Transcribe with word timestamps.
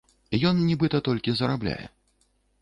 Ён 0.51 0.61
нібыта 0.69 1.01
толькі 1.09 1.35
зарабляе. 1.43 1.85